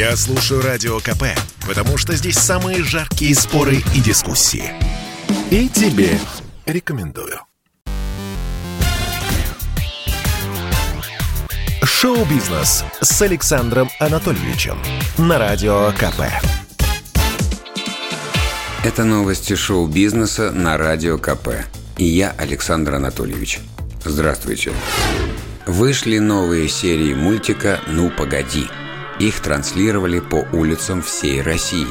[0.00, 1.24] Я слушаю Радио КП,
[1.68, 4.72] потому что здесь самые жаркие споры и дискуссии.
[5.50, 6.18] И тебе
[6.64, 7.38] рекомендую.
[11.82, 14.78] Шоу-бизнес с Александром Анатольевичем
[15.18, 16.22] на Радио КП.
[18.82, 21.48] Это новости шоу-бизнеса на Радио КП.
[21.98, 23.60] И я, Александр Анатольевич.
[24.02, 24.72] Здравствуйте.
[25.66, 28.66] Вышли новые серии мультика «Ну, погоди».
[29.20, 31.86] Их транслировали по улицам всей России.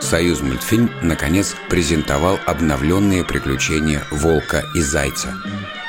[0.00, 5.34] Союз мультфильм наконец презентовал обновленные приключения волка и зайца.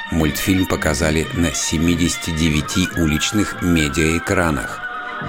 [0.09, 4.79] Мультфильм показали на 79 уличных медиаэкранах.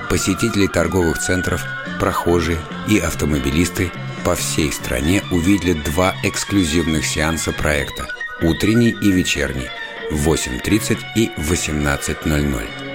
[0.09, 1.64] Посетители торговых центров,
[1.98, 2.58] прохожие
[2.88, 3.91] и автомобилисты
[4.24, 8.06] по всей стране увидели два эксклюзивных сеанса проекта–
[8.42, 9.69] утренний и вечерний–
[10.10, 12.88] в 8.30 и 18.00.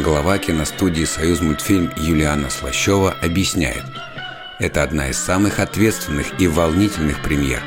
[0.00, 3.84] Глава киностудии «Союз мультфильм» Юлиана Слащева объясняет–
[4.62, 7.60] это одна из самых ответственных и волнительных премьер.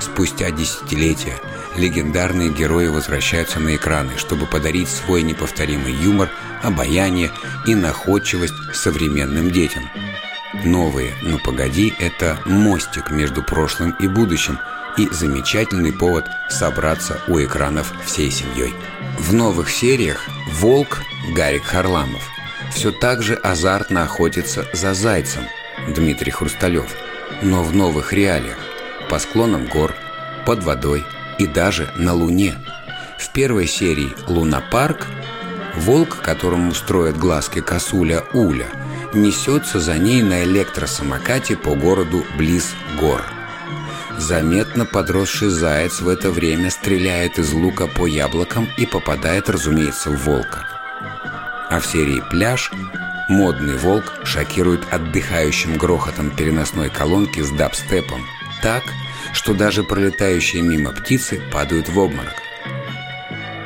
[0.00, 1.38] Спустя десятилетия
[1.76, 6.28] легендарные герои возвращаются на экраны, чтобы подарить свой неповторимый юмор,
[6.62, 7.30] обаяние
[7.64, 9.88] и находчивость современным детям.
[10.64, 14.58] Новые «Ну погоди»— это мостик между прошлым и будущим
[14.98, 18.74] и замечательный повод собраться у экранов всей семьей.
[19.18, 22.28] В новых сериях «Волк» Гарик Харламов
[22.74, 25.44] все так же азартно охотится за зайцем
[25.88, 26.90] Дмитрий Хрусталев,
[27.42, 28.58] но в новых реалиях
[29.08, 29.94] по склонам гор,
[30.46, 31.04] под водой
[31.38, 32.56] и даже на Луне.
[33.18, 35.06] В первой серии «Лунопарк»
[35.76, 38.68] волк, которому строят глазки косуля Уля,
[39.14, 43.22] несется за ней на электросамокате по городу близ гор.
[44.18, 50.24] Заметно подросший заяц в это время стреляет из лука по яблокам и попадает, разумеется, в
[50.24, 50.71] волка.
[51.72, 52.70] А в серии «Пляж»
[53.30, 58.26] модный волк шокирует отдыхающим грохотом переносной колонки с дабстепом
[58.62, 58.82] так,
[59.32, 62.34] что даже пролетающие мимо птицы падают в обморок.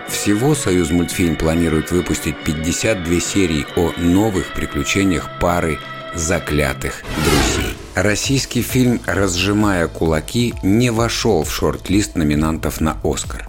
[0.07, 5.81] Всего «Союз мультфильм» планирует выпустить 52 серии о новых приключениях пары
[6.15, 7.77] заклятых друзей.
[7.97, 13.49] Российский фильм «Разжимая кулаки» не вошел в шорт-лист номинантов на «Оскар».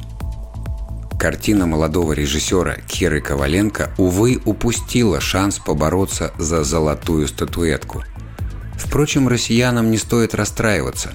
[1.20, 8.04] Картина молодого режиссера Киры Коваленко, увы, упустила шанс побороться за золотую статуэтку.
[8.78, 11.14] Впрочем, россиянам не стоит расстраиваться.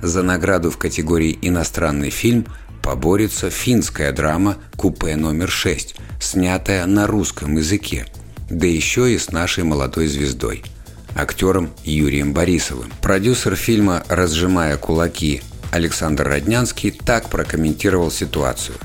[0.00, 2.46] За награду в категории «Иностранный фильм»
[2.82, 8.06] поборется финская драма «Купе номер 6», снятая на русском языке,
[8.48, 10.64] да еще и с нашей молодой звездой,
[11.14, 12.90] актером Юрием Борисовым.
[13.02, 18.76] Продюсер фильма «Разжимая кулаки» Александр Роднянский так прокомментировал ситуацию.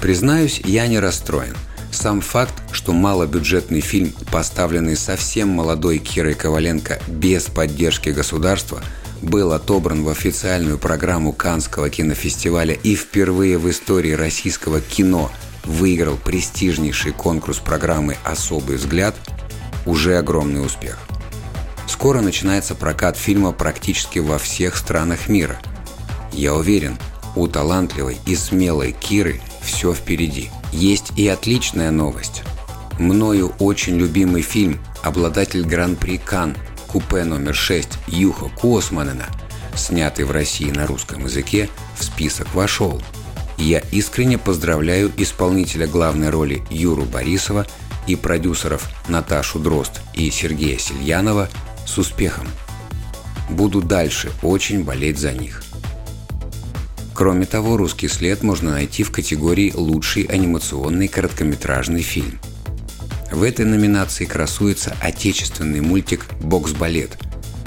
[0.00, 1.56] «Признаюсь, я не расстроен.
[1.90, 8.82] Сам факт, что малобюджетный фильм, поставленный совсем молодой Кирой Коваленко без поддержки государства–
[9.22, 15.30] был отобран в официальную программу Канского кинофестиваля и впервые в истории российского кино
[15.64, 19.14] выиграл престижнейший конкурс программы «Особый взгляд»,
[19.86, 20.98] уже огромный успех.
[21.86, 25.58] Скоро начинается прокат фильма практически во всех странах мира.
[26.32, 26.98] Я уверен,
[27.34, 29.40] у талантливой и смелой Киры
[29.78, 30.50] все впереди.
[30.72, 32.42] Есть и отличная новость.
[32.98, 36.56] Мною очень любимый фильм, обладатель Гран-при Кан
[36.88, 39.26] купе номер 6 Юха Косманена,
[39.76, 43.00] снятый в России на русском языке, в список вошел.
[43.56, 47.64] я искренне поздравляю исполнителя главной роли Юру Борисова
[48.08, 51.48] и продюсеров Наташу Дрозд и Сергея Сельянова
[51.86, 52.48] с успехом.
[53.48, 55.62] Буду дальше очень болеть за них.
[57.18, 62.38] Кроме того, «Русский след» можно найти в категории «Лучший анимационный короткометражный фильм».
[63.32, 67.18] В этой номинации красуется отечественный мультик «Бокс-балет»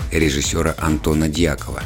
[0.09, 1.83] режиссера Антона Дьякова.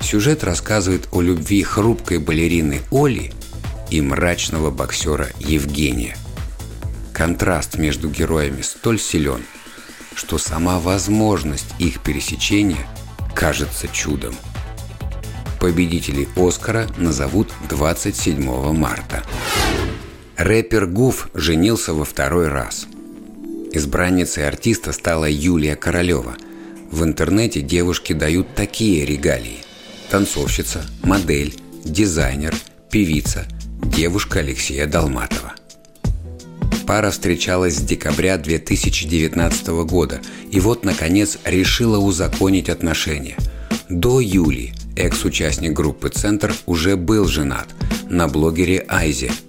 [0.00, 3.34] Сюжет рассказывает о любви хрупкой балерины Оли
[3.90, 6.16] и мрачного боксера Евгения.
[7.12, 9.42] Контраст между героями столь силен,
[10.14, 12.86] что сама возможность их пересечения
[13.34, 14.34] кажется чудом.
[15.60, 19.22] Победителей Оскара назовут 27 марта.
[20.38, 22.86] Рэпер Гуф женился во второй раз.
[23.70, 26.34] Избранницей артиста стала Юлия Королева.
[26.90, 29.58] В интернете девушки дают такие регалии.
[30.08, 31.54] Танцовщица, модель,
[31.84, 32.54] дизайнер,
[32.90, 33.46] певица,
[33.84, 35.52] девушка Алексея Долматова.
[36.86, 43.36] Пара встречалась с декабря 2019 года и вот, наконец, решила узаконить отношения.
[43.90, 47.68] До Юли экс-участник группы «Центр» уже был женат
[48.08, 49.30] на блогере Айзе–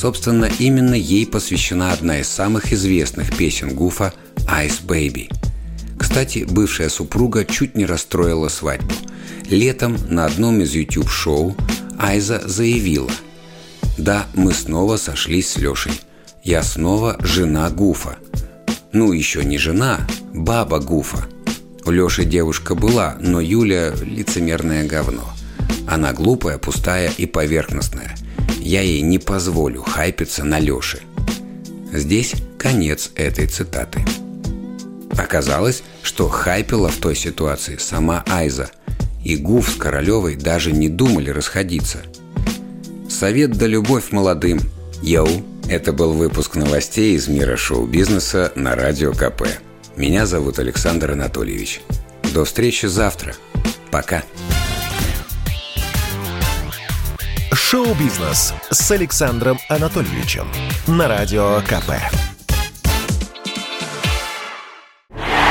[0.00, 4.14] Собственно, именно ей посвящена одна из самых известных песен Гуфа
[4.46, 5.30] Ice Baby.
[5.98, 8.94] Кстати, бывшая супруга чуть не расстроила свадьбу.
[9.50, 11.54] Летом на одном из YouTube-шоу
[11.98, 13.10] Айза заявила
[13.98, 15.92] «Да, мы снова сошлись с Лешей.
[16.42, 18.16] Я снова жена Гуфа.
[18.92, 20.00] Ну, еще не жена,
[20.32, 21.26] баба Гуфа.
[21.84, 25.32] У Леши девушка была, но Юля– лицемерное говно.
[25.88, 28.16] Она глупая, пустая и поверхностная.
[28.58, 31.00] Я ей не позволю хайпиться на Леше.
[31.92, 34.04] Здесь конец этой цитаты.
[35.16, 38.70] Оказалось, что хайпила в той ситуации сама Айза,
[39.24, 41.98] и Гуф с Королевой даже не думали расходиться.
[43.08, 44.60] Совет да любовь молодым.
[45.02, 49.44] Йоу, это был выпуск новостей из мира шоу-бизнеса на Радио КП.
[49.96, 51.82] Меня зовут Александр Анатольевич.
[52.32, 53.34] До встречи завтра.
[53.90, 54.22] Пока.
[57.52, 60.46] Шоу-бизнес с Александром Анатольевичем
[60.86, 61.92] на Радио КП.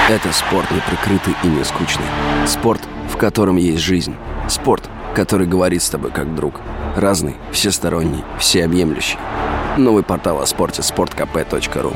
[0.10, 2.08] Это спорт не прикрытый и не скучный.
[2.48, 2.82] Спорт,
[3.14, 4.16] в котором есть жизнь.
[4.48, 6.62] Спорт, который говорит с тобой как друг.
[6.96, 9.20] Разный, всесторонний, всеобъемлющий.
[9.78, 11.96] Новый портал о спорте– sportkp.ru